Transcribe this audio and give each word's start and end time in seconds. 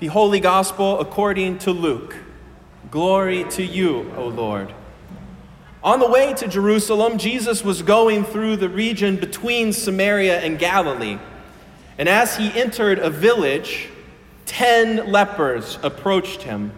The 0.00 0.06
Holy 0.06 0.38
Gospel 0.38 1.00
according 1.00 1.58
to 1.58 1.72
Luke. 1.72 2.14
Glory 2.88 3.42
to 3.50 3.64
you, 3.64 4.12
O 4.16 4.28
Lord. 4.28 4.72
On 5.82 5.98
the 5.98 6.08
way 6.08 6.32
to 6.34 6.46
Jerusalem, 6.46 7.18
Jesus 7.18 7.64
was 7.64 7.82
going 7.82 8.22
through 8.22 8.58
the 8.58 8.68
region 8.68 9.16
between 9.16 9.72
Samaria 9.72 10.38
and 10.38 10.56
Galilee. 10.56 11.18
And 11.98 12.08
as 12.08 12.36
he 12.36 12.56
entered 12.56 13.00
a 13.00 13.10
village, 13.10 13.88
ten 14.46 15.10
lepers 15.10 15.80
approached 15.82 16.42
him. 16.42 16.70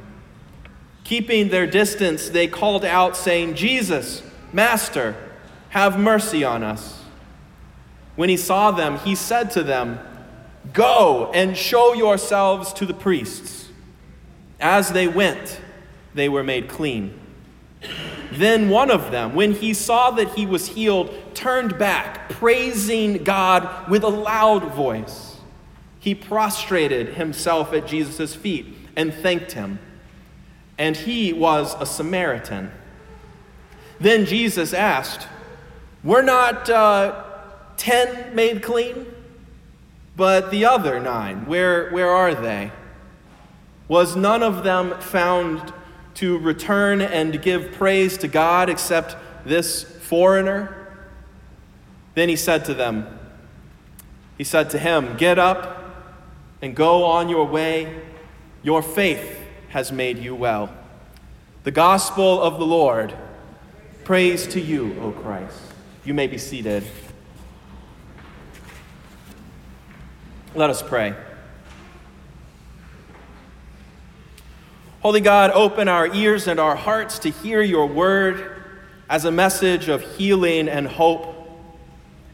Keeping 1.04 1.50
their 1.50 1.66
distance, 1.66 2.30
they 2.30 2.48
called 2.48 2.86
out, 2.86 3.18
saying, 3.18 3.54
Jesus, 3.54 4.22
Master, 4.50 5.14
have 5.68 5.98
mercy 5.98 6.42
on 6.42 6.62
us. 6.62 7.02
When 8.16 8.30
he 8.30 8.38
saw 8.38 8.70
them, 8.70 8.98
he 9.00 9.14
said 9.14 9.50
to 9.50 9.62
them, 9.62 10.00
Go 10.72 11.30
and 11.32 11.56
show 11.56 11.94
yourselves 11.94 12.72
to 12.74 12.86
the 12.86 12.94
priests. 12.94 13.68
As 14.60 14.92
they 14.92 15.08
went, 15.08 15.60
they 16.14 16.28
were 16.28 16.44
made 16.44 16.68
clean. 16.68 17.18
Then 18.32 18.68
one 18.68 18.90
of 18.90 19.10
them, 19.10 19.34
when 19.34 19.52
he 19.52 19.74
saw 19.74 20.10
that 20.12 20.34
he 20.34 20.46
was 20.46 20.68
healed, 20.68 21.12
turned 21.34 21.78
back, 21.78 22.28
praising 22.30 23.24
God 23.24 23.88
with 23.88 24.04
a 24.04 24.08
loud 24.08 24.72
voice. 24.74 25.38
He 25.98 26.14
prostrated 26.14 27.14
himself 27.14 27.72
at 27.72 27.86
Jesus' 27.86 28.34
feet 28.34 28.66
and 28.96 29.12
thanked 29.12 29.52
him. 29.52 29.78
And 30.78 30.96
he 30.96 31.32
was 31.32 31.74
a 31.78 31.86
Samaritan. 31.86 32.70
Then 33.98 34.24
Jesus 34.24 34.72
asked, 34.72 35.26
Were 36.02 36.22
not 36.22 36.70
uh, 36.70 37.22
ten 37.76 38.34
made 38.34 38.62
clean? 38.62 39.06
But 40.16 40.50
the 40.50 40.64
other 40.64 41.00
nine, 41.00 41.46
where, 41.46 41.90
where 41.90 42.10
are 42.10 42.34
they? 42.34 42.72
Was 43.88 44.16
none 44.16 44.42
of 44.42 44.62
them 44.62 45.00
found 45.00 45.72
to 46.14 46.38
return 46.38 47.00
and 47.00 47.40
give 47.42 47.72
praise 47.72 48.18
to 48.18 48.28
God 48.28 48.68
except 48.68 49.16
this 49.44 49.82
foreigner? 49.82 50.76
Then 52.14 52.28
he 52.28 52.36
said 52.36 52.64
to 52.66 52.74
them, 52.74 53.18
He 54.36 54.44
said 54.44 54.70
to 54.70 54.78
him, 54.78 55.16
Get 55.16 55.38
up 55.38 55.80
and 56.62 56.74
go 56.74 57.04
on 57.04 57.28
your 57.28 57.46
way. 57.46 58.02
Your 58.62 58.82
faith 58.82 59.38
has 59.70 59.90
made 59.90 60.18
you 60.18 60.34
well. 60.34 60.72
The 61.64 61.70
gospel 61.70 62.42
of 62.42 62.58
the 62.58 62.66
Lord. 62.66 63.14
Praise 64.04 64.46
to 64.48 64.60
you, 64.60 64.98
O 65.00 65.12
Christ. 65.12 65.60
You 66.04 66.14
may 66.14 66.26
be 66.26 66.38
seated. 66.38 66.84
Let 70.52 70.68
us 70.68 70.82
pray. 70.82 71.14
Holy 75.00 75.20
God, 75.20 75.52
open 75.52 75.86
our 75.86 76.12
ears 76.12 76.48
and 76.48 76.58
our 76.58 76.74
hearts 76.74 77.20
to 77.20 77.30
hear 77.30 77.62
your 77.62 77.86
word 77.86 78.64
as 79.08 79.24
a 79.24 79.30
message 79.30 79.88
of 79.88 80.02
healing 80.16 80.68
and 80.68 80.88
hope, 80.88 81.36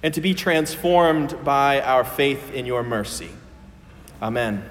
and 0.02 0.14
to 0.14 0.22
be 0.22 0.32
transformed 0.32 1.44
by 1.44 1.82
our 1.82 2.04
faith 2.04 2.52
in 2.52 2.64
your 2.64 2.82
mercy. 2.82 3.28
Amen. 4.22 4.64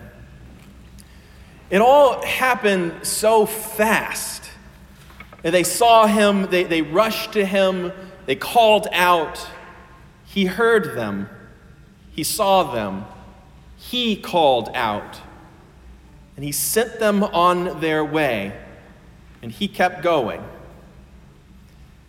It 1.69 1.81
all 1.81 2.25
happened 2.25 3.05
so 3.05 3.45
fast. 3.45 4.49
They 5.43 5.63
saw 5.63 6.07
him, 6.07 6.47
they, 6.47 6.63
they 6.63 6.81
rushed 6.81 7.33
to 7.33 7.45
him, 7.45 7.91
they 8.25 8.35
called 8.35 8.87
out. 8.91 9.47
He 10.25 10.45
heard 10.45 10.97
them, 10.97 11.29
he 12.09 12.23
saw 12.23 12.63
them, 12.73 13.05
he 13.89 14.15
called 14.15 14.69
out. 14.73 15.21
And 16.35 16.43
he 16.43 16.51
sent 16.51 16.99
them 16.99 17.23
on 17.23 17.79
their 17.79 18.03
way, 18.03 18.53
and 19.41 19.51
he 19.51 19.67
kept 19.67 20.01
going. 20.01 20.43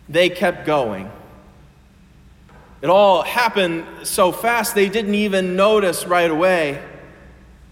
They 0.09 0.29
kept 0.29 0.65
going. 0.65 1.11
It 2.81 2.89
all 2.89 3.23
happened 3.23 3.85
so 4.03 4.31
fast, 4.31 4.75
they 4.75 4.89
didn't 4.89 5.15
even 5.15 5.55
notice 5.55 6.05
right 6.05 6.29
away 6.29 6.83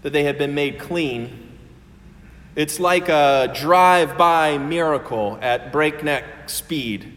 that 0.02 0.12
they 0.12 0.24
had 0.24 0.38
been 0.38 0.54
made 0.54 0.78
clean. 0.78 1.58
It's 2.54 2.80
like 2.80 3.08
a 3.08 3.52
drive 3.54 4.16
by 4.16 4.56
miracle 4.56 5.38
at 5.42 5.72
breakneck 5.72 6.48
speed. 6.48 7.12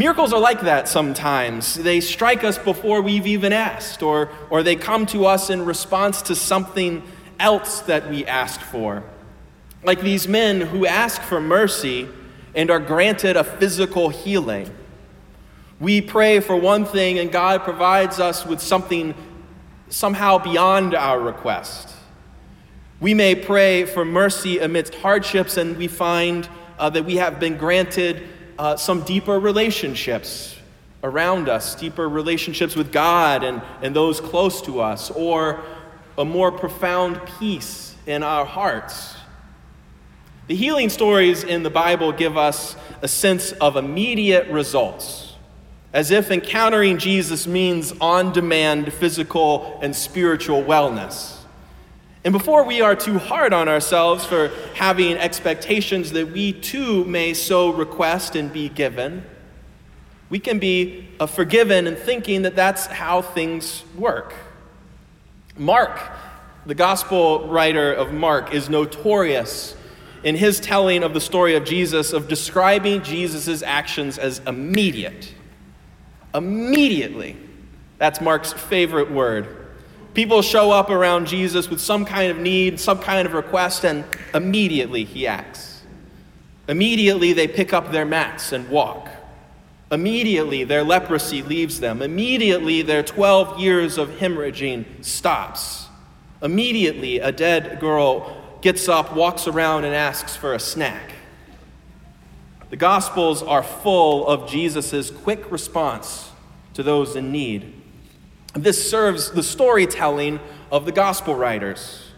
Miracles 0.00 0.32
are 0.32 0.40
like 0.40 0.62
that 0.62 0.88
sometimes. 0.88 1.74
They 1.74 2.00
strike 2.00 2.42
us 2.42 2.56
before 2.56 3.02
we've 3.02 3.26
even 3.26 3.52
asked, 3.52 4.02
or, 4.02 4.30
or 4.48 4.62
they 4.62 4.74
come 4.74 5.04
to 5.04 5.26
us 5.26 5.50
in 5.50 5.66
response 5.66 6.22
to 6.22 6.34
something 6.34 7.02
else 7.38 7.80
that 7.80 8.08
we 8.08 8.24
asked 8.24 8.62
for. 8.62 9.04
Like 9.84 10.00
these 10.00 10.26
men 10.26 10.62
who 10.62 10.86
ask 10.86 11.20
for 11.20 11.38
mercy 11.38 12.08
and 12.54 12.70
are 12.70 12.80
granted 12.80 13.36
a 13.36 13.44
physical 13.44 14.08
healing. 14.08 14.74
We 15.78 16.00
pray 16.00 16.40
for 16.40 16.56
one 16.56 16.86
thing, 16.86 17.18
and 17.18 17.30
God 17.30 17.62
provides 17.62 18.18
us 18.18 18.46
with 18.46 18.62
something 18.62 19.14
somehow 19.90 20.38
beyond 20.38 20.94
our 20.94 21.20
request. 21.20 21.90
We 23.00 23.12
may 23.12 23.34
pray 23.34 23.84
for 23.84 24.06
mercy 24.06 24.60
amidst 24.60 24.94
hardships, 24.94 25.58
and 25.58 25.76
we 25.76 25.88
find 25.88 26.48
uh, 26.78 26.88
that 26.88 27.04
we 27.04 27.16
have 27.16 27.38
been 27.38 27.58
granted 27.58 28.26
uh, 28.60 28.76
some 28.76 29.00
deeper 29.04 29.40
relationships 29.40 30.54
around 31.02 31.48
us, 31.48 31.74
deeper 31.74 32.06
relationships 32.06 32.76
with 32.76 32.92
God 32.92 33.42
and, 33.42 33.62
and 33.80 33.96
those 33.96 34.20
close 34.20 34.60
to 34.60 34.80
us, 34.80 35.10
or 35.12 35.62
a 36.18 36.26
more 36.26 36.52
profound 36.52 37.18
peace 37.38 37.94
in 38.06 38.22
our 38.22 38.44
hearts. 38.44 39.14
The 40.46 40.54
healing 40.54 40.90
stories 40.90 41.42
in 41.42 41.62
the 41.62 41.70
Bible 41.70 42.12
give 42.12 42.36
us 42.36 42.76
a 43.00 43.08
sense 43.08 43.52
of 43.52 43.76
immediate 43.76 44.46
results, 44.48 45.36
as 45.94 46.10
if 46.10 46.30
encountering 46.30 46.98
Jesus 46.98 47.46
means 47.46 47.94
on 47.98 48.30
demand 48.30 48.92
physical 48.92 49.80
and 49.82 49.96
spiritual 49.96 50.62
wellness. 50.62 51.39
And 52.22 52.32
before 52.32 52.64
we 52.64 52.82
are 52.82 52.94
too 52.94 53.18
hard 53.18 53.54
on 53.54 53.68
ourselves 53.68 54.26
for 54.26 54.48
having 54.74 55.16
expectations 55.16 56.12
that 56.12 56.30
we 56.30 56.52
too 56.52 57.04
may 57.06 57.32
so 57.32 57.70
request 57.72 58.36
and 58.36 58.52
be 58.52 58.68
given, 58.68 59.24
we 60.28 60.38
can 60.38 60.58
be 60.58 61.08
uh, 61.18 61.26
forgiven 61.26 61.86
and 61.86 61.96
thinking 61.96 62.42
that 62.42 62.54
that's 62.54 62.86
how 62.86 63.22
things 63.22 63.84
work. 63.96 64.34
Mark, 65.56 65.98
the 66.66 66.74
gospel 66.74 67.48
writer 67.48 67.92
of 67.92 68.12
Mark, 68.12 68.52
is 68.52 68.68
notorious 68.68 69.74
in 70.22 70.36
his 70.36 70.60
telling 70.60 71.02
of 71.02 71.14
the 71.14 71.20
story 71.20 71.54
of 71.54 71.64
Jesus 71.64 72.12
of 72.12 72.28
describing 72.28 73.02
Jesus' 73.02 73.62
actions 73.62 74.18
as 74.18 74.40
immediate. 74.46 75.34
Immediately. 76.34 77.36
That's 77.96 78.20
Mark's 78.20 78.52
favorite 78.52 79.10
word. 79.10 79.59
People 80.14 80.42
show 80.42 80.72
up 80.72 80.90
around 80.90 81.26
Jesus 81.26 81.70
with 81.70 81.80
some 81.80 82.04
kind 82.04 82.30
of 82.30 82.38
need, 82.38 82.80
some 82.80 82.98
kind 82.98 83.26
of 83.26 83.34
request, 83.34 83.84
and 83.84 84.04
immediately 84.34 85.04
he 85.04 85.26
acts. 85.26 85.82
Immediately 86.68 87.32
they 87.32 87.46
pick 87.46 87.72
up 87.72 87.92
their 87.92 88.04
mats 88.04 88.52
and 88.52 88.68
walk. 88.68 89.08
Immediately 89.92 90.64
their 90.64 90.84
leprosy 90.84 91.42
leaves 91.42 91.80
them. 91.80 92.02
Immediately 92.02 92.82
their 92.82 93.02
12 93.02 93.58
years 93.58 93.98
of 93.98 94.08
hemorrhaging 94.08 95.04
stops. 95.04 95.86
Immediately 96.42 97.18
a 97.18 97.32
dead 97.32 97.80
girl 97.80 98.36
gets 98.62 98.88
up, 98.88 99.14
walks 99.14 99.46
around, 99.46 99.84
and 99.84 99.94
asks 99.94 100.36
for 100.36 100.54
a 100.54 100.60
snack. 100.60 101.12
The 102.70 102.76
Gospels 102.76 103.42
are 103.42 103.62
full 103.62 104.26
of 104.26 104.48
Jesus' 104.48 105.10
quick 105.10 105.50
response 105.50 106.30
to 106.74 106.82
those 106.82 107.16
in 107.16 107.32
need. 107.32 107.79
This 108.54 108.90
serves 108.90 109.30
the 109.30 109.42
storytelling 109.42 110.40
of 110.72 110.84
the 110.84 110.92
gospel 110.92 111.34
writers. 111.34 112.10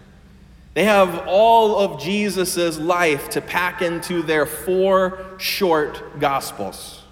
They 0.74 0.84
have 0.84 1.26
all 1.26 1.78
of 1.78 2.00
Jesus' 2.00 2.78
life 2.78 3.28
to 3.30 3.42
pack 3.42 3.82
into 3.82 4.22
their 4.22 4.46
four 4.46 5.24
short 5.36 6.18
gospels. 6.18 7.02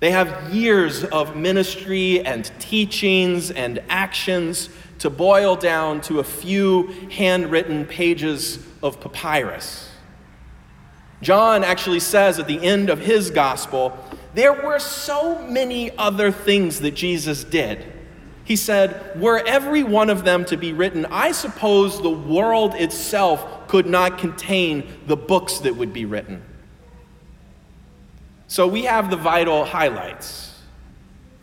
They 0.00 0.12
have 0.12 0.54
years 0.54 1.04
of 1.04 1.36
ministry 1.36 2.24
and 2.24 2.50
teachings 2.58 3.50
and 3.50 3.82
actions 3.90 4.70
to 5.00 5.10
boil 5.10 5.56
down 5.56 6.00
to 6.02 6.20
a 6.20 6.24
few 6.24 6.86
handwritten 7.10 7.84
pages 7.84 8.58
of 8.82 8.98
papyrus. 9.00 9.90
John 11.20 11.62
actually 11.62 12.00
says 12.00 12.38
at 12.38 12.46
the 12.46 12.64
end 12.64 12.88
of 12.88 13.00
his 13.00 13.30
gospel, 13.30 13.98
there 14.32 14.54
were 14.54 14.78
so 14.78 15.38
many 15.46 15.94
other 15.98 16.32
things 16.32 16.80
that 16.80 16.92
Jesus 16.92 17.44
did 17.44 17.99
he 18.50 18.56
said, 18.56 19.20
Were 19.20 19.40
every 19.46 19.84
one 19.84 20.10
of 20.10 20.24
them 20.24 20.44
to 20.46 20.56
be 20.56 20.72
written, 20.72 21.06
I 21.06 21.30
suppose 21.30 22.02
the 22.02 22.10
world 22.10 22.74
itself 22.74 23.68
could 23.68 23.86
not 23.86 24.18
contain 24.18 24.92
the 25.06 25.16
books 25.16 25.58
that 25.58 25.76
would 25.76 25.92
be 25.92 26.04
written. 26.04 26.42
So 28.48 28.66
we 28.66 28.86
have 28.86 29.08
the 29.08 29.16
vital 29.16 29.64
highlights, 29.64 30.60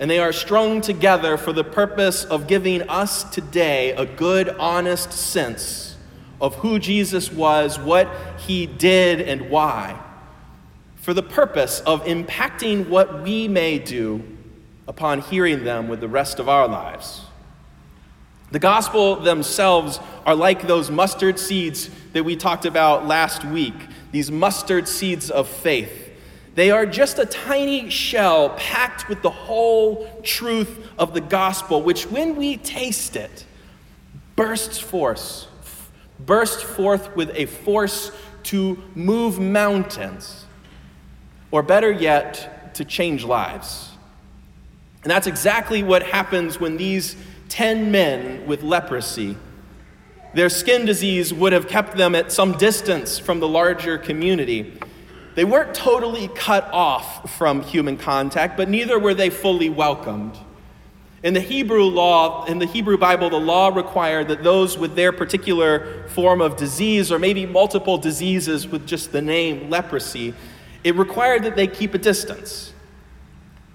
and 0.01 0.11
they 0.11 0.19
are 0.19 0.33
strung 0.33 0.81
together 0.81 1.37
for 1.37 1.53
the 1.53 1.63
purpose 1.63 2.25
of 2.25 2.45
giving 2.45 2.81
us 2.89 3.23
today 3.23 3.91
a 3.91 4.05
good, 4.05 4.49
honest 4.59 5.13
sense 5.13 5.95
of 6.41 6.55
who 6.55 6.77
Jesus 6.77 7.31
was, 7.31 7.79
what 7.79 8.09
he 8.37 8.65
did, 8.65 9.21
and 9.21 9.49
why, 9.49 9.97
for 10.97 11.13
the 11.13 11.23
purpose 11.23 11.79
of 11.85 12.03
impacting 12.03 12.89
what 12.89 13.23
we 13.23 13.47
may 13.47 13.79
do 13.79 14.36
upon 14.87 15.21
hearing 15.21 15.63
them 15.63 15.87
with 15.87 15.99
the 15.99 16.07
rest 16.07 16.39
of 16.39 16.47
our 16.47 16.67
lives. 16.67 17.21
The 18.51 18.59
gospel 18.59 19.17
themselves 19.17 19.99
are 20.25 20.35
like 20.35 20.67
those 20.67 20.89
mustard 20.89 21.37
seeds 21.37 21.89
that 22.13 22.23
we 22.23 22.37
talked 22.37 22.65
about 22.65 23.05
last 23.05 23.43
week, 23.43 23.75
these 24.11 24.31
mustard 24.31 24.87
seeds 24.87 25.29
of 25.29 25.49
faith. 25.49 26.05
They 26.55 26.71
are 26.71 26.85
just 26.85 27.19
a 27.19 27.25
tiny 27.25 27.89
shell 27.89 28.51
packed 28.51 29.09
with 29.09 29.21
the 29.21 29.29
whole 29.29 30.09
truth 30.23 30.87
of 30.97 31.13
the 31.13 31.21
gospel, 31.21 31.83
which, 31.83 32.05
when 32.05 32.35
we 32.35 32.57
taste 32.57 33.15
it, 33.15 33.45
bursts 34.35 34.79
forth, 34.79 35.47
bursts 36.17 36.63
forth 36.63 37.15
with 37.15 37.31
a 37.35 37.45
force 37.45 38.11
to 38.43 38.81
move 38.95 39.39
mountains, 39.39 40.45
or 41.51 41.61
better 41.61 41.91
yet, 41.91 42.73
to 42.75 42.85
change 42.85 43.23
lives. 43.25 43.86
And 45.03 45.11
that's 45.11 45.27
exactly 45.27 45.83
what 45.83 46.03
happens 46.03 46.59
when 46.59 46.77
these 46.77 47.15
10 47.49 47.91
men 47.91 48.45
with 48.45 48.63
leprosy, 48.63 49.37
their 50.33 50.49
skin 50.49 50.85
disease 50.85 51.33
would 51.33 51.53
have 51.53 51.67
kept 51.67 51.95
them 51.97 52.13
at 52.13 52.31
some 52.31 52.57
distance 52.57 53.17
from 53.17 53.39
the 53.39 53.47
larger 53.47 53.97
community. 53.97 54.79
They 55.35 55.45
weren't 55.45 55.73
totally 55.73 56.27
cut 56.29 56.69
off 56.73 57.35
from 57.37 57.61
human 57.61 57.97
contact, 57.97 58.57
but 58.57 58.69
neither 58.69 58.99
were 58.99 59.13
they 59.13 59.29
fully 59.29 59.69
welcomed. 59.69 60.37
In 61.23 61.33
the 61.33 61.41
Hebrew 61.41 61.83
law, 61.83 62.45
in 62.45 62.59
the 62.59 62.65
Hebrew 62.65 62.97
Bible, 62.97 63.29
the 63.29 63.39
law 63.39 63.69
required 63.69 64.27
that 64.27 64.43
those 64.43 64.77
with 64.77 64.95
their 64.95 65.11
particular 65.11 66.07
form 66.09 66.41
of 66.41 66.57
disease, 66.57 67.11
or 67.11 67.17
maybe 67.17 67.45
multiple 67.45 67.97
diseases 67.97 68.67
with 68.67 68.87
just 68.87 69.11
the 69.11 69.21
name 69.21 69.69
leprosy, 69.69 70.33
it 70.83 70.95
required 70.95 71.43
that 71.43 71.55
they 71.55 71.67
keep 71.67 71.93
a 71.93 71.97
distance. 71.97 72.73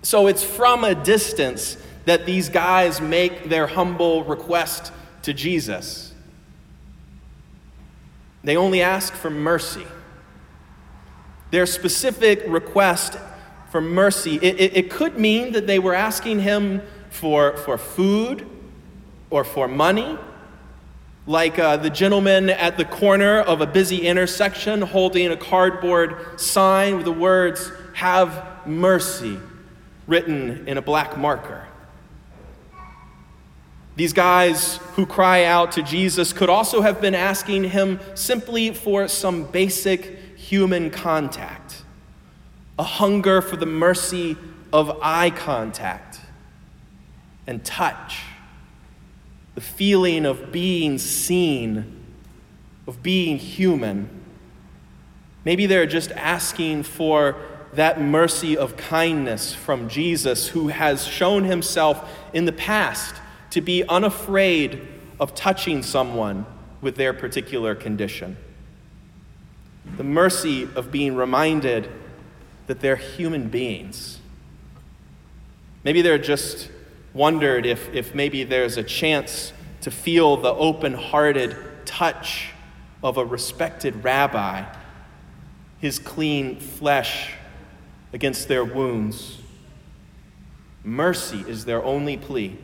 So 0.03 0.27
it's 0.27 0.43
from 0.43 0.85
a 0.85 0.95
distance 0.95 1.77
that 2.05 2.27
these 2.27 2.49
guys 2.49 3.01
make 3.01 3.49
their 3.49 3.69
humble 3.69 4.25
request 4.25 4.93
to 5.23 5.33
Jesus. 5.33 6.13
They 8.45 8.57
only 8.57 8.83
ask 8.83 9.13
for 9.13 9.31
mercy. 9.31 9.87
Their 11.53 11.67
specific 11.67 12.43
request 12.47 13.17
for 13.71 13.81
mercy, 13.81 14.37
it, 14.37 14.61
it, 14.61 14.77
it, 14.77 14.91
could 14.91 15.19
mean 15.19 15.53
that 15.53 15.67
they 15.67 15.79
were 15.79 15.95
asking 15.95 16.41
him 16.41 16.83
for, 17.11 17.57
for 17.59 17.79
food 17.79 18.47
or 19.31 19.45
for 19.45 19.67
money, 19.67 20.19
like 21.27 21.59
uh, 21.59 21.77
the 21.79 21.89
gentleman 21.89 22.51
at 22.51 22.77
the 22.77 22.85
corner 22.85 23.39
of 23.39 23.61
a 23.61 23.67
busy 23.67 24.07
intersection 24.07 24.83
holding 24.83 25.31
a 25.31 25.37
cardboard 25.37 26.39
sign 26.39 26.97
with 26.97 27.05
the 27.05 27.13
words, 27.13 27.71
Have 27.95 28.67
mercy, 28.67 29.39
written 30.13 30.69
in 30.69 30.77
a 30.77 30.83
black 30.83 31.17
marker. 31.17 31.67
These 33.97 34.13
guys 34.13 34.77
who 34.95 35.07
cry 35.07 35.45
out 35.45 35.73
to 35.73 35.83
Jesus 35.83 36.35
could 36.35 36.51
also 36.51 36.83
have 36.83 37.01
been 37.01 37.15
asking 37.15 37.65
him 37.65 37.99
simply 38.15 38.75
for 38.75 39.09
some 39.09 39.45
basic 39.45 40.19
human 40.37 40.91
contact, 40.91 41.83
a 42.79 42.83
hunger 42.83 43.41
for 43.41 43.57
the 43.57 43.65
mercy 43.65 44.37
of 44.71 44.99
eye 45.01 45.31
contact 45.31 46.21
and 47.47 47.65
touch, 47.65 48.21
the 49.55 49.63
feeling 49.63 50.27
of 50.27 50.53
being 50.53 50.99
seen, 50.99 52.05
of 52.87 53.03
being 53.03 53.39
human. 53.39 54.11
Maybe 55.47 55.65
they're 55.65 55.87
just 55.87 56.13
asking 56.13 56.83
for 56.83 57.37
that 57.73 58.01
mercy 58.01 58.57
of 58.57 58.77
kindness 58.77 59.55
from 59.55 59.89
Jesus, 59.89 60.49
who 60.49 60.69
has 60.69 61.07
shown 61.07 61.45
himself 61.45 62.11
in 62.33 62.45
the 62.45 62.53
past 62.53 63.15
to 63.51 63.61
be 63.61 63.83
unafraid 63.89 64.87
of 65.19 65.35
touching 65.35 65.83
someone 65.83 66.45
with 66.81 66.97
their 66.97 67.15
particular 67.15 67.75
condition. 67.75 68.37
The 69.97 70.05
mercy 70.05 70.69
of 70.75 70.91
being 70.91 71.17
reminded 71.17 71.89
that 72.67 72.81
they're 72.81 72.97
human 72.97 73.49
beings. 73.49 74.19
Maybe 75.85 76.03
they're 76.03 76.19
just 76.19 76.71
wondered 77.15 77.67
if, 77.67 77.93
if 77.95 78.15
maybe 78.15 78.45
there's 78.45 78.77
a 78.77 78.83
chance 78.83 79.53
to 79.81 79.91
feel 79.91 80.37
the 80.37 80.53
open 80.53 80.95
hearted 80.95 81.57
touch 81.85 82.51
of 83.03 83.17
a 83.17 83.25
respected 83.25 84.05
rabbi, 84.05 84.65
his 85.79 85.99
clean 85.99 86.61
flesh 86.61 87.35
against 88.13 88.49
their 88.49 88.65
wounds. 88.65 89.39
Mercy 90.85 91.45
is 91.49 91.65
their 91.65 91.83
only 91.83 92.17
plea 92.17 92.59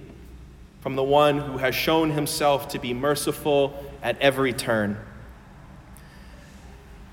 from 0.80 0.96
the 0.96 1.02
one 1.02 1.38
who 1.38 1.58
has 1.58 1.74
shown 1.74 2.10
himself 2.10 2.68
to 2.68 2.78
be 2.78 2.94
merciful 2.94 3.74
at 4.02 4.18
every 4.20 4.52
turn. 4.52 4.96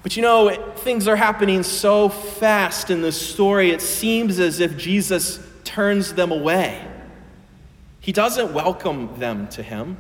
But 0.04 0.16
you 0.16 0.22
know, 0.22 0.74
things 0.78 1.08
are 1.08 1.16
happening 1.16 1.64
so 1.64 2.10
fast 2.10 2.92
in 2.92 3.02
this 3.02 3.20
story, 3.20 3.72
it 3.72 3.82
seems 3.82 4.40
as 4.40 4.60
if 4.60 4.78
Jesus 4.78 5.40
turns 5.64 6.14
them 6.14 6.32
away. 6.32 6.88
He 8.00 8.12
doesn't 8.12 8.54
welcome 8.54 9.18
them 9.20 9.48
to 9.50 9.64
him, 9.64 9.98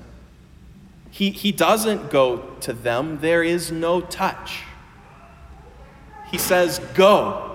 he, 1.10 1.32
he 1.32 1.52
doesn't 1.52 2.12
go 2.12 2.56
to 2.62 2.74
them. 2.74 3.20
There 3.22 3.42
is 3.42 3.72
no 3.72 4.02
touch. 4.02 4.64
He 6.30 6.38
says, 6.38 6.80
Go. 6.94 7.55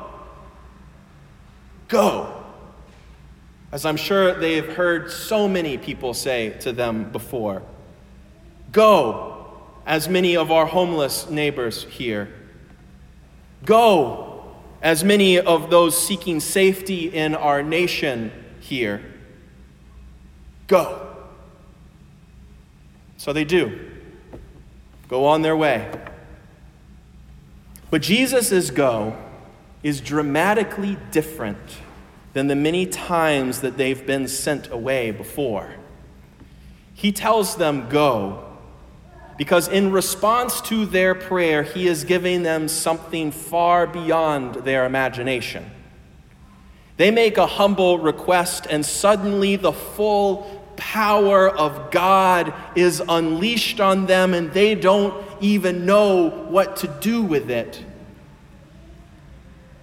Go 1.91 2.41
as 3.73 3.87
I'm 3.87 3.97
sure 3.97 4.35
they 4.35 4.57
have 4.57 4.69
heard 4.75 5.11
so 5.11 5.49
many 5.49 5.79
people 5.79 6.13
say 6.13 6.51
to 6.61 6.73
them 6.73 7.11
before. 7.13 7.63
Go, 8.73 9.47
as 9.87 10.09
many 10.09 10.37
of 10.37 10.51
our 10.51 10.67
homeless 10.67 11.31
neighbors 11.31 11.85
here. 11.85 12.33
Go, 13.65 14.55
as 14.83 15.05
many 15.05 15.39
of 15.39 15.71
those 15.71 15.97
seeking 15.97 16.41
safety 16.41 17.07
in 17.07 17.35
our 17.35 17.63
nation 17.63 18.33
here. 18.61 19.03
Go. 20.67 21.17
So 23.17 23.33
they 23.33 23.45
do. 23.45 23.79
Go 25.09 25.27
on 25.27 25.43
their 25.43 25.57
way. 25.57 25.91
But 27.91 28.03
Jesus' 28.03 28.51
is 28.53 28.71
go 28.71 29.17
is 29.83 30.01
dramatically 30.01 30.97
different 31.11 31.59
than 32.33 32.47
the 32.47 32.57
many 32.57 32.87
times 32.87 33.61
that 33.61 33.77
they've 33.77 34.07
been 34.07 34.29
sent 34.29 34.71
away 34.71 35.11
before. 35.11 35.75
He 36.95 37.13
tells 37.13 37.57
them, 37.57 37.89
Go, 37.89 38.45
because 39.39 39.69
in 39.69 39.91
response 39.91 40.61
to 40.63 40.85
their 40.85 41.15
prayer, 41.15 41.63
He 41.63 41.89
is 41.89 42.05
giving 42.05 42.43
them 42.43 42.69
something 42.69 43.31
far 43.31 43.87
beyond 43.87 44.57
their 44.57 44.85
imagination. 44.85 45.71
They 46.99 47.11
make 47.11 47.39
a 47.39 47.47
humble 47.47 47.99
request, 47.99 48.67
and 48.69 48.85
suddenly 48.85 49.57
the 49.57 49.73
full 49.73 50.61
power 50.77 51.49
of 51.49 51.91
God 51.91 52.53
is 52.77 53.03
unleashed 53.09 53.81
on 53.81 54.05
them, 54.05 54.35
and 54.35 54.53
they 54.53 54.75
don't 54.75 55.15
even 55.41 55.87
know 55.87 56.29
what 56.29 56.77
to 56.77 56.89
do 57.01 57.23
with 57.23 57.51
it. 57.51 57.83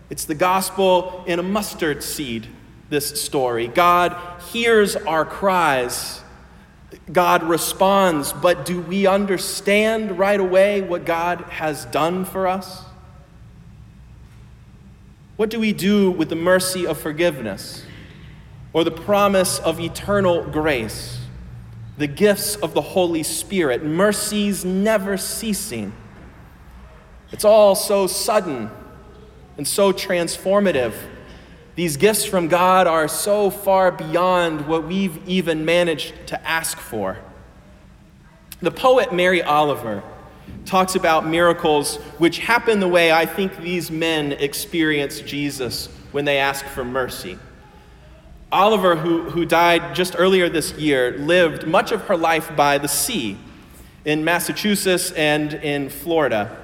It's 0.09 0.25
the 0.25 0.35
gospel 0.35 1.23
in 1.27 1.39
a 1.39 1.43
mustard 1.43 2.01
seed, 2.01 2.47
this 2.89 3.21
story. 3.21 3.67
God 3.67 4.15
hears 4.51 4.95
our 4.95 5.25
cries, 5.25 6.21
God 7.11 7.43
responds, 7.43 8.31
but 8.31 8.65
do 8.65 8.79
we 8.81 9.05
understand 9.05 10.17
right 10.17 10.39
away 10.39 10.81
what 10.81 11.05
God 11.05 11.41
has 11.41 11.85
done 11.85 12.23
for 12.23 12.47
us? 12.47 12.83
What 15.35 15.49
do 15.49 15.59
we 15.59 15.73
do 15.73 16.09
with 16.09 16.29
the 16.29 16.35
mercy 16.35 16.87
of 16.87 16.97
forgiveness 16.97 17.85
or 18.73 18.83
the 18.83 18.91
promise 18.91 19.59
of 19.59 19.79
eternal 19.79 20.43
grace, 20.43 21.19
the 21.97 22.07
gifts 22.07 22.55
of 22.55 22.73
the 22.73 22.81
Holy 22.81 23.23
Spirit, 23.23 23.83
mercies 23.83 24.63
never 24.63 25.17
ceasing? 25.17 25.91
It's 27.31 27.45
all 27.45 27.75
so 27.75 28.07
sudden 28.07 28.71
and 29.57 29.67
so 29.67 29.91
transformative. 29.91 30.93
These 31.75 31.97
gifts 31.97 32.25
from 32.25 32.47
God 32.47 32.87
are 32.87 33.07
so 33.07 33.49
far 33.49 33.91
beyond 33.91 34.67
what 34.67 34.85
we've 34.85 35.19
even 35.27 35.65
managed 35.65 36.13
to 36.27 36.47
ask 36.47 36.77
for. 36.77 37.17
The 38.61 38.71
poet 38.71 39.13
Mary 39.13 39.43
Oliver 39.43 40.01
talks 40.65 40.95
about 40.95 41.27
miracles 41.27 41.97
which 42.17 42.39
happen 42.39 42.79
the 42.79 42.87
way 42.87 43.11
I 43.11 43.25
think 43.25 43.57
these 43.57 43.91
men 43.91 44.31
experience 44.31 45.19
Jesus 45.19 45.87
when 46.11 46.25
they 46.25 46.39
ask 46.39 46.65
for 46.65 46.83
mercy. 46.83 47.37
Oliver, 48.51 48.95
who, 48.95 49.29
who 49.29 49.45
died 49.45 49.93
just 49.93 50.15
earlier 50.17 50.49
this 50.49 50.71
year, 50.73 51.17
lived 51.17 51.67
much 51.67 51.91
of 51.91 52.03
her 52.03 52.15
life 52.15 52.55
by 52.55 52.77
the 52.77 52.87
sea. 52.87 53.37
in 54.05 54.23
Massachusetts 54.23 55.11
and 55.11 55.53
in 55.55 55.89
Florida. 55.89 56.57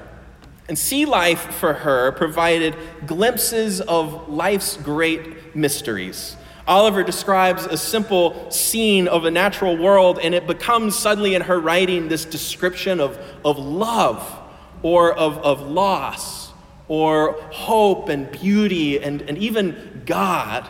And 0.67 0.79
sea 0.79 1.05
life 1.05 1.55
for 1.55 1.73
her 1.73 2.11
provided 2.13 2.75
glimpses 3.05 3.81
of 3.81 4.29
life's 4.29 4.77
great 4.77 5.55
mysteries. 5.55 6.37
Oliver 6.65 7.03
describes 7.03 7.65
a 7.65 7.75
simple 7.75 8.49
scene 8.49 9.07
of 9.09 9.25
a 9.25 9.31
natural 9.31 9.77
world, 9.77 10.19
and 10.19 10.33
it 10.33 10.47
becomes 10.47 10.97
suddenly 10.97 11.35
in 11.35 11.41
her 11.41 11.59
writing 11.59 12.07
this 12.07 12.23
description 12.23 13.01
of, 13.01 13.17
of 13.43 13.57
love 13.57 14.39
or 14.81 15.11
of, 15.13 15.37
of 15.39 15.61
loss 15.61 16.53
or 16.87 17.33
hope 17.51 18.07
and 18.07 18.31
beauty 18.31 19.01
and, 19.01 19.21
and 19.23 19.37
even 19.37 20.03
God. 20.05 20.67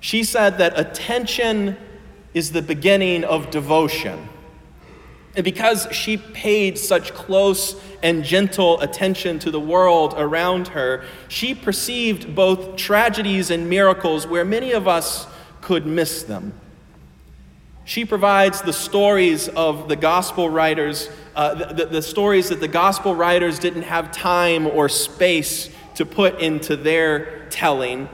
She 0.00 0.24
said 0.24 0.58
that 0.58 0.78
attention 0.78 1.76
is 2.34 2.52
the 2.52 2.62
beginning 2.62 3.24
of 3.24 3.50
devotion. 3.50 4.28
And 5.36 5.44
because 5.44 5.86
she 5.92 6.16
paid 6.16 6.78
such 6.78 7.12
close 7.12 7.78
and 8.02 8.24
gentle 8.24 8.80
attention 8.80 9.38
to 9.40 9.50
the 9.50 9.60
world 9.60 10.14
around 10.16 10.68
her, 10.68 11.04
she 11.28 11.54
perceived 11.54 12.34
both 12.34 12.76
tragedies 12.76 13.50
and 13.50 13.68
miracles 13.68 14.26
where 14.26 14.46
many 14.46 14.72
of 14.72 14.88
us 14.88 15.26
could 15.60 15.86
miss 15.86 16.22
them. 16.22 16.54
She 17.84 18.06
provides 18.06 18.62
the 18.62 18.72
stories 18.72 19.48
of 19.48 19.88
the 19.88 19.94
gospel 19.94 20.48
writers, 20.48 21.10
uh, 21.36 21.54
the, 21.54 21.74
the, 21.74 21.86
the 21.86 22.02
stories 22.02 22.48
that 22.48 22.60
the 22.60 22.66
gospel 22.66 23.14
writers 23.14 23.58
didn't 23.58 23.82
have 23.82 24.10
time 24.10 24.66
or 24.66 24.88
space 24.88 25.70
to 25.96 26.06
put 26.06 26.40
into 26.40 26.76
their 26.76 27.46
telling 27.50 28.08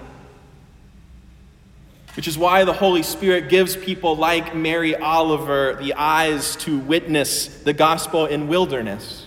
which 2.14 2.28
is 2.28 2.36
why 2.36 2.64
the 2.64 2.72
Holy 2.72 3.02
Spirit 3.02 3.48
gives 3.48 3.76
people 3.76 4.16
like 4.16 4.54
Mary 4.54 4.94
Oliver 4.94 5.76
the 5.80 5.94
eyes 5.94 6.56
to 6.56 6.78
witness 6.78 7.46
the 7.62 7.72
gospel 7.72 8.26
in 8.26 8.48
wilderness 8.48 9.26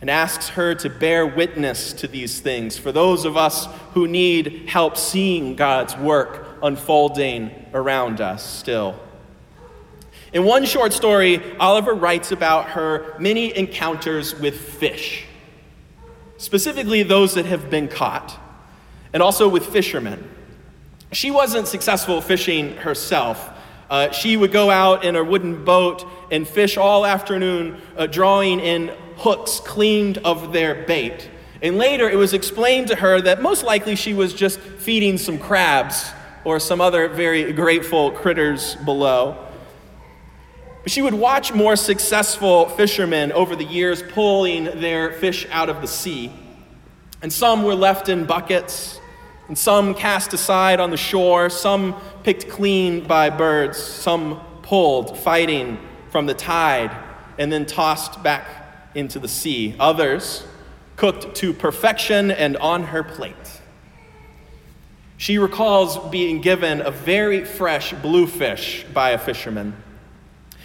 and 0.00 0.08
asks 0.08 0.50
her 0.50 0.76
to 0.76 0.88
bear 0.88 1.26
witness 1.26 1.92
to 1.92 2.06
these 2.06 2.40
things 2.40 2.78
for 2.78 2.92
those 2.92 3.24
of 3.24 3.36
us 3.36 3.66
who 3.94 4.06
need 4.06 4.68
help 4.68 4.96
seeing 4.96 5.56
God's 5.56 5.96
work 5.96 6.46
unfolding 6.62 7.50
around 7.74 8.20
us 8.20 8.48
still. 8.48 8.98
In 10.32 10.44
one 10.44 10.66
short 10.66 10.92
story, 10.92 11.42
Oliver 11.58 11.94
writes 11.94 12.32
about 12.32 12.70
her 12.70 13.16
many 13.18 13.56
encounters 13.56 14.38
with 14.38 14.60
fish, 14.60 15.24
specifically 16.36 17.02
those 17.02 17.34
that 17.34 17.46
have 17.46 17.70
been 17.70 17.88
caught, 17.88 18.38
and 19.12 19.22
also 19.22 19.48
with 19.48 19.66
fishermen. 19.66 20.28
She 21.12 21.30
wasn't 21.30 21.68
successful 21.68 22.20
fishing 22.20 22.76
herself. 22.76 23.50
Uh, 23.88 24.10
she 24.10 24.36
would 24.36 24.52
go 24.52 24.70
out 24.70 25.04
in 25.04 25.16
a 25.16 25.24
wooden 25.24 25.64
boat 25.64 26.06
and 26.30 26.46
fish 26.46 26.76
all 26.76 27.06
afternoon, 27.06 27.80
uh, 27.96 28.06
drawing 28.06 28.60
in 28.60 28.92
hooks 29.16 29.60
cleaned 29.60 30.18
of 30.18 30.52
their 30.52 30.84
bait. 30.86 31.30
And 31.62 31.78
later 31.78 32.08
it 32.08 32.16
was 32.16 32.34
explained 32.34 32.88
to 32.88 32.96
her 32.96 33.20
that 33.22 33.42
most 33.42 33.64
likely 33.64 33.96
she 33.96 34.12
was 34.12 34.34
just 34.34 34.60
feeding 34.60 35.18
some 35.18 35.38
crabs 35.38 36.10
or 36.44 36.60
some 36.60 36.80
other 36.80 37.08
very 37.08 37.52
grateful 37.52 38.12
critters 38.12 38.76
below. 38.76 39.36
But 40.82 40.92
she 40.92 41.02
would 41.02 41.14
watch 41.14 41.52
more 41.52 41.74
successful 41.74 42.68
fishermen 42.68 43.32
over 43.32 43.56
the 43.56 43.64
years 43.64 44.02
pulling 44.02 44.64
their 44.64 45.12
fish 45.12 45.46
out 45.50 45.68
of 45.68 45.80
the 45.80 45.88
sea. 45.88 46.32
And 47.22 47.32
some 47.32 47.64
were 47.64 47.74
left 47.74 48.08
in 48.08 48.24
buckets, 48.26 48.97
and 49.48 49.56
some 49.56 49.94
cast 49.94 50.34
aside 50.34 50.78
on 50.78 50.90
the 50.90 50.96
shore, 50.96 51.48
some 51.48 51.98
picked 52.22 52.48
clean 52.48 53.06
by 53.06 53.30
birds, 53.30 53.78
some 53.78 54.40
pulled, 54.62 55.18
fighting 55.18 55.78
from 56.10 56.26
the 56.26 56.34
tide, 56.34 56.94
and 57.38 57.50
then 57.50 57.64
tossed 57.64 58.22
back 58.22 58.46
into 58.94 59.18
the 59.18 59.28
sea. 59.28 59.74
Others 59.80 60.46
cooked 60.96 61.34
to 61.36 61.54
perfection 61.54 62.30
and 62.30 62.56
on 62.58 62.84
her 62.84 63.02
plate. 63.02 63.34
She 65.16 65.38
recalls 65.38 65.98
being 66.10 66.40
given 66.40 66.80
a 66.80 66.90
very 66.90 67.44
fresh 67.44 67.92
bluefish 67.94 68.84
by 68.92 69.10
a 69.10 69.18
fisherman. 69.18 69.74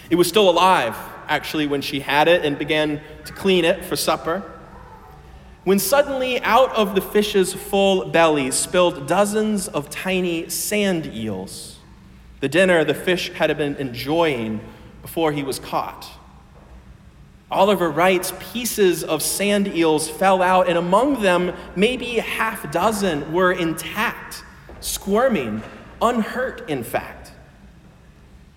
It 0.10 0.16
was 0.16 0.28
still 0.28 0.50
alive, 0.50 0.96
actually, 1.28 1.68
when 1.68 1.82
she 1.82 2.02
had 2.02 2.28
it 2.28 2.46
and 2.46 2.60
began 2.60 3.02
to 3.26 3.34
clean 3.34 3.64
it 3.66 3.86
for 3.86 3.96
supper 3.96 4.53
when 5.64 5.80
suddenly 5.80 6.42
out 6.42 6.74
of 6.76 6.96
the 6.96 7.02
fish's 7.02 7.54
full 7.54 8.06
belly 8.10 8.52
spilled 8.52 9.08
dozens 9.08 9.68
of 9.68 9.90
tiny 9.90 10.50
sand 10.50 11.06
eels, 11.08 11.78
the 12.42 12.50
dinner 12.50 12.84
the 12.84 12.94
fish 12.94 13.32
had 13.32 13.56
been 13.58 13.76
enjoying 13.78 14.60
before 15.02 15.32
he 15.32 15.44
was 15.44 15.60
caught. 15.60 16.06
Oliver 17.50 17.90
writes 17.90 18.34
pieces 18.52 19.04
of 19.04 19.22
sand 19.22 19.68
eels 19.68 20.10
fell 20.10 20.42
out, 20.42 20.68
and 20.68 20.78
among 20.78 21.22
them, 21.22 21.54
maybe 21.76 22.18
a 22.18 22.24
half 22.24 22.72
dozen 22.72 23.32
were 23.32 23.52
intact, 23.52 24.44
squirming, 24.80 25.62
unhurt, 26.02 26.68
in 26.70 26.84
fact. 26.84 27.32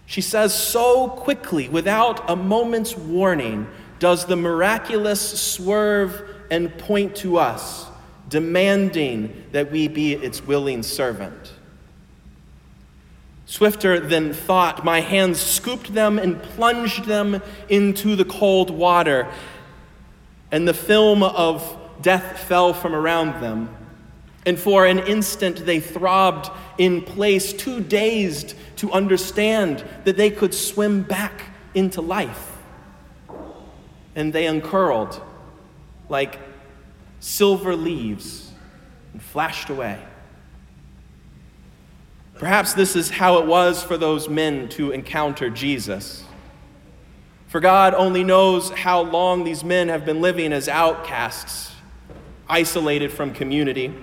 She 0.07 0.21
says, 0.21 0.55
so 0.55 1.09
quickly, 1.09 1.69
without 1.69 2.29
a 2.31 2.35
moment's 2.35 2.97
warning, 2.97 3.69
does 3.99 4.25
the 4.25 4.37
miraculous 4.37 5.21
swerve 5.41 6.36
and 6.51 6.77
point 6.79 7.17
to 7.17 7.39
us, 7.39 7.87
demanding 8.29 9.45
that 9.53 9.71
we 9.71 9.89
be 9.89 10.15
its 10.15 10.43
willing 10.43 10.83
servant. 10.83 11.53
Swifter 13.47 14.01
than 14.01 14.33
thought, 14.33 14.85
my 14.85 15.01
hands 15.01 15.41
scooped 15.41 15.95
them 15.95 16.19
and 16.19 16.43
plunged 16.43 17.05
them 17.05 17.41
into 17.69 18.17
the 18.17 18.25
cold 18.25 18.71
water, 18.71 19.29
and 20.51 20.67
the 20.67 20.75
film 20.75 21.23
of 21.23 21.77
death 22.03 22.41
fell 22.41 22.73
from 22.73 22.95
around 22.95 23.41
them. 23.43 23.69
And 24.45 24.59
for 24.59 24.87
an 24.87 25.01
instant 25.01 25.67
they 25.67 25.81
throbbed 25.81 26.51
in 26.79 27.03
place, 27.03 27.53
too 27.53 27.81
dazed 27.81 28.55
to 28.77 28.93
understand 28.93 29.85
that 30.05 30.17
they 30.17 30.31
could 30.31 30.55
swim 30.55 31.03
back 31.03 31.51
into 31.75 32.01
life. 32.01 32.53
And 34.15 34.33
they 34.33 34.47
uncurled 34.47 35.21
like 36.09 36.39
silver 37.21 37.75
leaves 37.75 38.51
and 39.13 39.23
flashed 39.23 39.71
away. 39.71 39.99
Perhaps 42.35 42.75
this 42.75 42.97
is 42.97 43.09
how 43.09 43.39
it 43.39 43.47
was 43.47 43.83
for 43.83 43.97
those 43.97 44.29
men 44.29 44.69
to 44.71 44.91
encounter 44.91 45.49
Jesus. 45.49 46.23
For 47.49 47.61
God 47.61 47.95
only 47.95 48.25
knows 48.25 48.71
how 48.71 49.01
long 49.01 49.45
these 49.45 49.65
men 49.65 49.89
have 49.89 50.05
been 50.05 50.21
living 50.21 50.53
as 50.53 50.69
outcasts, 50.69 51.73
isolated 52.49 53.11
from 53.11 53.33
community. 53.33 53.95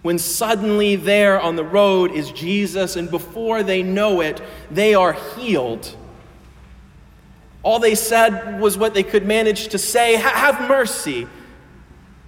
When 0.00 0.18
suddenly 0.18 0.96
there 0.96 1.40
on 1.40 1.56
the 1.56 1.64
road 1.64 2.12
is 2.12 2.32
Jesus, 2.32 2.96
and 2.96 3.10
before 3.10 3.62
they 3.62 3.82
know 3.82 4.20
it, 4.20 4.40
they 4.70 4.94
are 4.94 5.12
healed 5.12 5.94
all 7.62 7.78
they 7.78 7.94
said 7.94 8.60
was 8.60 8.76
what 8.76 8.94
they 8.94 9.02
could 9.02 9.24
manage 9.24 9.68
to 9.68 9.78
say 9.78 10.16
have 10.16 10.68
mercy. 10.68 11.26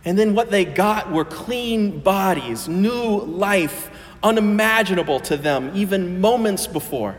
And 0.04 0.18
then 0.18 0.34
what 0.34 0.50
they 0.50 0.64
got 0.64 1.10
were 1.10 1.24
clean 1.24 2.00
bodies, 2.00 2.68
new 2.68 3.20
life, 3.20 3.90
unimaginable 4.22 5.20
to 5.20 5.36
them 5.36 5.70
even 5.74 6.20
moments 6.20 6.66
before. 6.66 7.16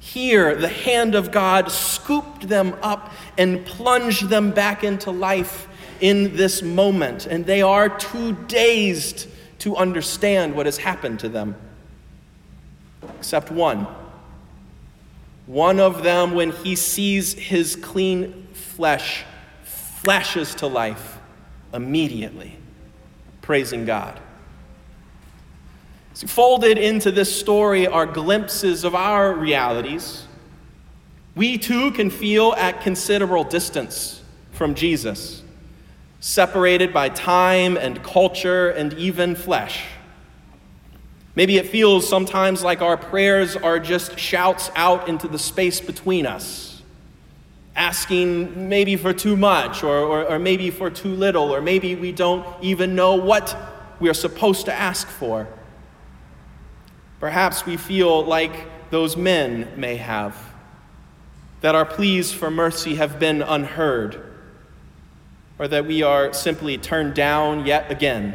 Here, 0.00 0.54
the 0.54 0.68
hand 0.68 1.14
of 1.14 1.30
God 1.30 1.70
scooped 1.70 2.48
them 2.48 2.76
up 2.82 3.12
and 3.38 3.64
plunged 3.64 4.28
them 4.28 4.50
back 4.50 4.84
into 4.84 5.10
life 5.10 5.66
in 6.00 6.36
this 6.36 6.60
moment, 6.60 7.26
and 7.26 7.46
they 7.46 7.62
are 7.62 7.88
too 7.88 8.34
dazed 8.46 9.28
to 9.60 9.76
understand 9.76 10.54
what 10.54 10.66
has 10.66 10.76
happened 10.76 11.20
to 11.20 11.28
them. 11.30 11.56
Except 13.18 13.50
one. 13.50 13.86
One 15.46 15.78
of 15.78 16.02
them, 16.02 16.34
when 16.34 16.52
he 16.52 16.74
sees 16.74 17.34
his 17.34 17.76
clean 17.76 18.48
flesh, 18.52 19.24
flashes 19.62 20.54
to 20.56 20.66
life 20.66 21.18
immediately, 21.72 22.56
praising 23.42 23.84
God. 23.84 24.20
Folded 26.14 26.78
into 26.78 27.10
this 27.10 27.34
story 27.34 27.86
are 27.86 28.06
glimpses 28.06 28.84
of 28.84 28.94
our 28.94 29.34
realities. 29.34 30.26
We 31.34 31.58
too 31.58 31.90
can 31.90 32.08
feel 32.08 32.54
at 32.56 32.80
considerable 32.80 33.44
distance 33.44 34.22
from 34.52 34.74
Jesus, 34.76 35.42
separated 36.20 36.92
by 36.92 37.08
time 37.08 37.76
and 37.76 38.02
culture 38.02 38.70
and 38.70 38.92
even 38.94 39.34
flesh. 39.34 39.84
Maybe 41.36 41.56
it 41.56 41.66
feels 41.66 42.08
sometimes 42.08 42.62
like 42.62 42.80
our 42.80 42.96
prayers 42.96 43.56
are 43.56 43.80
just 43.80 44.18
shouts 44.18 44.70
out 44.76 45.08
into 45.08 45.26
the 45.26 45.38
space 45.38 45.80
between 45.80 46.26
us, 46.26 46.82
asking 47.74 48.68
maybe 48.68 48.96
for 48.96 49.12
too 49.12 49.36
much, 49.36 49.82
or, 49.82 49.96
or, 49.98 50.24
or, 50.24 50.38
maybe 50.38 50.70
for 50.70 50.90
too 50.90 51.14
little, 51.14 51.52
or 51.52 51.60
maybe 51.60 51.96
we 51.96 52.12
don't 52.12 52.46
even 52.62 52.94
know 52.94 53.16
what 53.16 53.56
we 53.98 54.08
are 54.08 54.14
supposed 54.14 54.66
to 54.66 54.72
ask 54.72 55.08
for. 55.08 55.48
Perhaps 57.18 57.66
we 57.66 57.76
feel 57.76 58.24
like 58.24 58.90
those 58.90 59.16
men 59.16 59.68
may 59.76 59.96
have 59.96 60.36
that 61.64 61.74
our 61.74 61.86
pleas 61.86 62.30
for 62.30 62.50
mercy 62.50 62.96
have 62.96 63.18
been 63.18 63.40
unheard, 63.40 64.22
or 65.58 65.66
that 65.66 65.86
we 65.86 66.02
are 66.02 66.30
simply 66.34 66.76
turned 66.76 67.14
down 67.14 67.64
yet 67.64 67.90
again. 67.90 68.34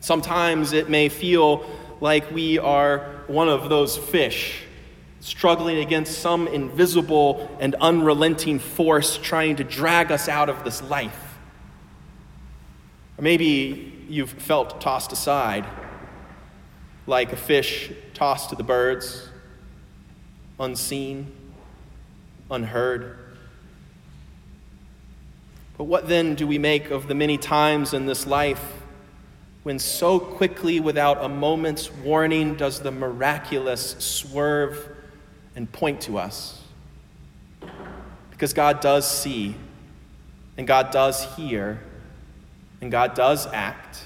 Sometimes 0.00 0.72
it 0.72 0.88
may 0.88 1.08
feel 1.08 1.64
like 2.00 2.30
we 2.30 2.58
are 2.58 3.22
one 3.26 3.48
of 3.48 3.68
those 3.68 3.96
fish 3.96 4.64
struggling 5.20 5.78
against 5.78 6.18
some 6.18 6.48
invisible 6.48 7.48
and 7.60 7.74
unrelenting 7.76 8.58
force 8.58 9.18
trying 9.18 9.56
to 9.56 9.64
drag 9.64 10.10
us 10.10 10.28
out 10.28 10.48
of 10.48 10.64
this 10.64 10.82
life. 10.82 11.38
Or 13.18 13.22
maybe 13.22 14.06
you've 14.08 14.30
felt 14.30 14.80
tossed 14.80 15.12
aside 15.12 15.66
like 17.06 17.32
a 17.32 17.36
fish 17.36 17.92
tossed 18.14 18.50
to 18.50 18.56
the 18.56 18.62
birds, 18.62 19.28
unseen, 20.58 21.30
unheard. 22.50 23.18
But 25.76 25.84
what 25.84 26.08
then 26.08 26.34
do 26.34 26.46
we 26.46 26.58
make 26.58 26.90
of 26.90 27.08
the 27.08 27.14
many 27.14 27.36
times 27.36 27.92
in 27.92 28.06
this 28.06 28.26
life 28.26 28.79
when 29.62 29.78
so 29.78 30.18
quickly, 30.18 30.80
without 30.80 31.22
a 31.22 31.28
moment's 31.28 31.92
warning, 31.92 32.54
does 32.54 32.80
the 32.80 32.90
miraculous 32.90 33.94
swerve 33.98 34.88
and 35.54 35.70
point 35.70 36.00
to 36.02 36.16
us. 36.16 36.62
Because 38.30 38.54
God 38.54 38.80
does 38.80 39.08
see, 39.08 39.54
and 40.56 40.66
God 40.66 40.90
does 40.90 41.24
hear, 41.36 41.82
and 42.80 42.90
God 42.90 43.14
does 43.14 43.46
act. 43.48 44.04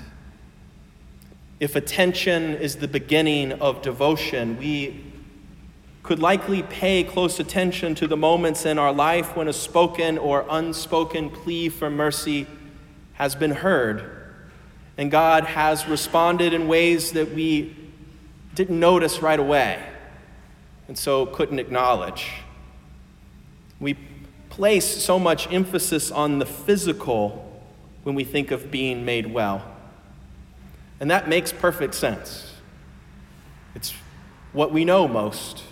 If 1.61 1.77
attention 1.77 2.55
is 2.57 2.77
the 2.77 2.89
beginning 2.89 3.53
of 3.53 3.81
devotion, 3.81 4.59
we 4.59 5.05
could 6.03 6.19
likely 6.19 6.65
pay 6.65 7.05
close 7.05 7.39
attention 7.39 7.95
to 7.95 8.09
the 8.09 8.17
moments 8.17 8.67
in 8.67 8.77
our 8.77 8.93
life 8.93 9.37
when 9.37 9.47
a 9.47 9.53
spoken 9.53 10.19
or 10.19 10.45
unspoken 10.51 11.31
plea 11.31 11.69
for 11.69 11.89
mercy 11.89 12.49
has 13.15 13.37
been 13.37 13.53
heard 13.53 14.24
and 14.97 15.11
God 15.11 15.45
has 15.45 15.87
responded 15.87 16.53
in 16.53 16.69
ways 16.69 17.13
that 17.13 17.33
we 17.33 17.77
didn't 18.55 18.79
notice 18.79 19.21
right 19.21 19.39
away 19.39 19.83
and 20.87 20.97
so 20.97 21.27
couldn't 21.27 21.59
acknowledge. 21.59 22.31
We 23.81 23.97
place 24.51 24.87
so 24.87 25.19
much 25.19 25.51
emphasis 25.53 26.11
on 26.11 26.39
the 26.39 26.47
physical 26.47 27.41
when 28.05 28.15
we 28.15 28.23
think 28.23 28.51
of 28.51 28.71
being 28.71 29.05
made 29.05 29.33
well. 29.33 29.65
And 31.01 31.11
that 31.11 31.29
makes 31.29 31.53
perfect 31.53 31.95
sense. 31.95 32.53
It's 33.75 33.93
what 34.53 34.71
we 34.71 34.85
know 34.85 35.09
most. 35.09 35.65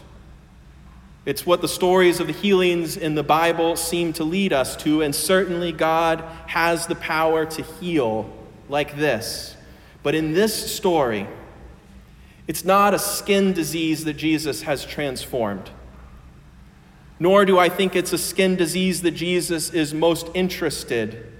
It's 1.24 1.46
what 1.46 1.60
the 1.60 1.68
stories 1.68 2.18
of 2.18 2.26
the 2.26 2.32
healings 2.32 2.96
in 2.96 3.14
the 3.14 3.22
Bible 3.22 3.76
seem 3.76 4.12
to 4.14 4.24
lead 4.24 4.52
us 4.52 4.74
to, 4.78 5.02
and 5.02 5.14
certainly 5.14 5.70
God 5.70 6.24
has 6.48 6.88
the 6.88 6.96
power 6.96 7.46
to 7.46 7.62
heal 7.62 8.28
like 8.72 8.96
this. 8.96 9.54
But 10.02 10.16
in 10.16 10.32
this 10.32 10.74
story, 10.74 11.28
it's 12.48 12.64
not 12.64 12.94
a 12.94 12.98
skin 12.98 13.52
disease 13.52 14.04
that 14.04 14.14
Jesus 14.14 14.62
has 14.62 14.84
transformed. 14.84 15.70
Nor 17.20 17.44
do 17.44 17.58
I 17.58 17.68
think 17.68 17.94
it's 17.94 18.12
a 18.12 18.18
skin 18.18 18.56
disease 18.56 19.02
that 19.02 19.12
Jesus 19.12 19.70
is 19.70 19.94
most 19.94 20.28
interested 20.34 21.30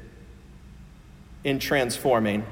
in 1.42 1.58
transforming. 1.58 2.44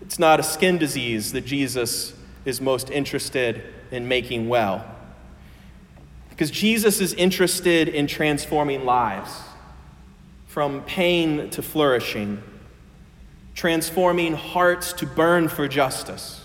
It's 0.00 0.18
not 0.18 0.40
a 0.40 0.42
skin 0.42 0.78
disease 0.78 1.30
that 1.32 1.44
Jesus 1.44 2.14
is 2.44 2.60
most 2.60 2.90
interested 2.90 3.62
in 3.92 4.08
making 4.08 4.48
well. 4.48 4.84
Because 6.30 6.50
Jesus 6.50 7.00
is 7.00 7.12
interested 7.14 7.86
in 7.86 8.08
transforming 8.08 8.84
lives 8.84 9.30
from 10.50 10.82
pain 10.82 11.48
to 11.48 11.62
flourishing, 11.62 12.42
transforming 13.54 14.34
hearts 14.34 14.92
to 14.92 15.06
burn 15.06 15.46
for 15.46 15.68
justice, 15.68 16.42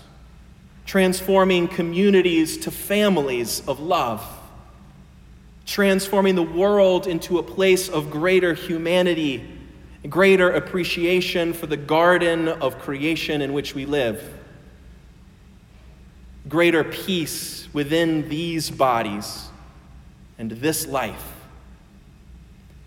transforming 0.84 1.66
communities 1.66 2.56
to 2.56 2.70
families 2.70 3.66
of 3.66 3.80
love, 3.80 4.24
transforming 5.66 6.36
the 6.36 6.42
world 6.42 7.08
into 7.08 7.40
a 7.40 7.42
place 7.42 7.88
of 7.88 8.08
greater 8.08 8.54
humanity, 8.54 9.44
greater 10.08 10.52
appreciation 10.52 11.52
for 11.52 11.66
the 11.66 11.76
garden 11.76 12.46
of 12.46 12.78
creation 12.78 13.42
in 13.42 13.52
which 13.52 13.74
we 13.74 13.86
live, 13.86 14.22
greater 16.48 16.84
peace 16.84 17.66
within 17.72 18.28
these 18.28 18.70
bodies 18.70 19.48
and 20.38 20.52
this 20.52 20.86
life 20.86 21.35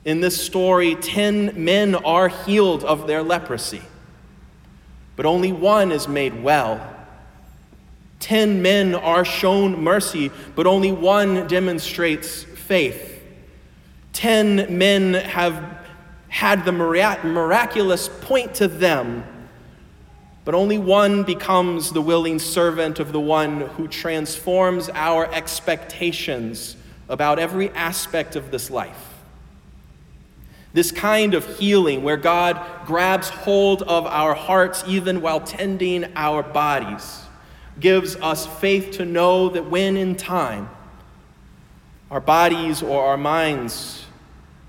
in 0.06 0.22
this 0.22 0.44
story, 0.44 0.96
10 0.96 1.64
men 1.64 1.96
are 1.96 2.30
healed 2.30 2.84
of 2.84 3.06
their 3.08 3.22
leprosy, 3.22 3.82
but 5.16 5.26
only 5.26 5.52
one 5.52 5.92
is 5.92 6.08
made 6.08 6.42
well. 6.42 6.96
10 8.20 8.62
men 8.62 8.96
are 8.96 9.24
shown 9.24 9.82
mercy, 9.82 10.32
but 10.56 10.68
only 10.68 10.92
one 10.92 11.48
demonstrates 11.48 12.44
faith. 12.44 13.22
10 14.14 14.78
men 14.78 15.14
have 15.14 15.78
had 16.28 16.64
the 16.66 16.72
miraculous 16.72 18.10
point 18.22 18.54
to 18.56 18.68
them, 18.68 19.24
but 20.46 20.54
only 20.54 20.78
one 20.78 21.24
becomes 21.24 21.92
the 21.92 22.02
willing 22.02 22.40
servant 22.40 23.00
of 23.00 23.12
the 23.12 23.20
one 23.20 23.62
who 23.62 23.88
transforms 23.88 24.90
our 24.94 25.26
expectations 25.34 26.76
about 27.08 27.40
every 27.40 27.70
aspect 27.72 28.36
of 28.36 28.52
this 28.52 28.70
life. 28.70 29.09
This 30.72 30.92
kind 30.92 31.34
of 31.34 31.58
healing, 31.58 32.04
where 32.04 32.18
God 32.18 32.62
grabs 32.86 33.30
hold 33.30 33.82
of 33.84 34.06
our 34.06 34.36
hearts 34.36 34.84
even 34.86 35.22
while 35.22 35.42
tending 35.42 36.06
our 36.16 36.44
bodies, 36.44 37.24
gives 37.80 38.16
us 38.18 38.46
faith 38.60 38.92
to 38.92 39.06
know 39.06 39.50
that 39.50 39.70
when 39.70 39.98
in 39.98 40.16
time 40.16 40.70
our 42.12 42.20
bodies 42.20 42.84
or 42.84 43.06
our 43.06 43.18
minds 43.18 44.06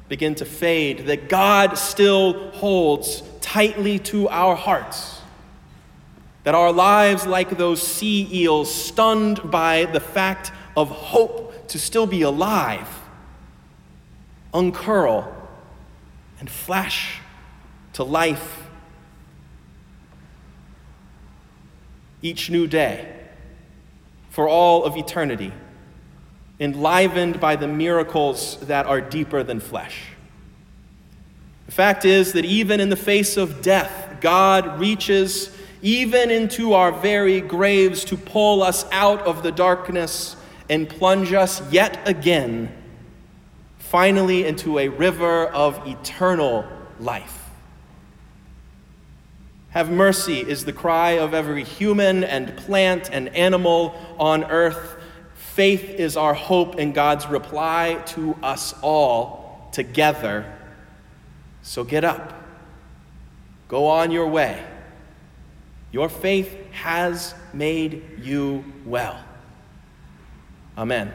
begin 0.09 0.35
to 0.37 0.45
fade, 0.45 1.07
that 1.07 1.29
God 1.29 1.79
still 1.79 2.51
holds 2.51 3.23
tightly 3.41 3.99
to 3.99 4.29
our 4.29 4.55
hearts. 4.57 5.21
That 6.45 6.55
our 6.55 6.73
lives, 6.73 7.27
like 7.27 7.51
those 7.51 7.83
sea 7.83 8.29
eels, 8.33 8.75
stunned 8.75 9.51
by 9.51 9.85
the 9.87 10.01
fact 10.01 10.53
of 10.77 10.89
hope 10.89 11.69
to 11.69 11.79
still 11.79 12.07
be 12.07 12.23
alive, 12.23 12.89
uncurl 14.53 15.40
and 16.41 16.51
flash 16.51 17.21
to 17.93 18.03
life 18.03 18.65
each 22.23 22.51
new 22.51 22.67
day 22.67 23.15
for 24.31 24.49
all 24.49 24.85
of 24.85 24.97
eternity, 24.97 25.53
enlivened 26.59 27.41
by 27.41 27.57
the 27.57 27.69
miracles 27.69 28.57
that 28.61 28.87
are 28.87 29.01
deeper 29.01 29.43
than 29.43 29.61
flesh. 29.61 30.09
The 31.67 31.73
fact 31.73 32.05
is 32.05 32.33
that 32.33 32.45
even 32.45 32.81
in 32.81 32.89
the 32.89 32.97
face 32.97 33.37
of 33.37 33.63
death, 33.63 34.19
God 34.21 34.81
reaches 34.81 35.57
even 35.83 36.31
into 36.31 36.75
our 36.75 36.93
very 36.93 37.41
graves 37.41 38.05
to 38.07 38.17
pull 38.17 38.63
us 38.63 38.85
out 38.93 39.23
of 39.23 39.43
the 39.43 39.53
darkness 39.53 40.37
and 40.69 40.89
plunge 40.89 41.33
us 41.33 41.71
yet 41.73 42.01
again 42.07 42.75
finally 43.91 44.47
into 44.47 44.79
a 44.79 44.87
river 44.87 45.47
of 45.47 45.85
eternal 45.85 46.65
life. 47.01 47.51
Have 49.71 49.91
mercy 49.91 50.39
is 50.39 50.65
the 50.65 50.73
cry 50.73 51.19
of 51.19 51.35
every 51.35 51.65
human 51.65 52.23
and 52.23 52.57
plant 52.57 53.11
and 53.11 53.29
animal 53.31 53.97
on 54.17 54.45
earth. 54.45 54.97
Faith 55.35 55.83
is 55.83 56.17
our 56.17 56.35
hope 56.35 56.77
and 56.79 56.95
God's 56.95 57.27
reply 57.27 58.01
to 58.07 58.37
us 58.45 58.77
all 58.81 59.69
together. 59.73 60.47
So 61.63 61.83
get 61.83 62.05
up, 62.05 62.33
go 63.67 63.89
on 63.89 64.13
your 64.13 64.29
way. 64.29 64.65
Your 65.91 66.09
faith 66.09 66.57
has 66.71 67.35
made 67.53 68.21
you 68.23 68.65
well. 68.87 69.19
Amen. 70.79 71.13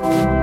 you 0.00 0.37